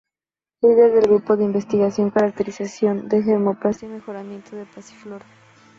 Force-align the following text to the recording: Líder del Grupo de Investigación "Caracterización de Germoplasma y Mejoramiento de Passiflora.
Líder 0.63 0.93
del 0.93 1.03
Grupo 1.03 1.37
de 1.37 1.43
Investigación 1.43 2.09
"Caracterización 2.09 3.07
de 3.07 3.21
Germoplasma 3.21 3.87
y 3.87 3.91
Mejoramiento 3.91 4.55
de 4.55 4.65
Passiflora. 4.65 5.23